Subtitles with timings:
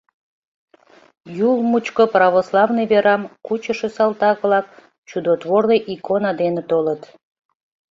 [1.49, 4.65] Юл мучко православный верам кучышо салтак-влак
[5.09, 7.01] чудотворный икона дене толыт.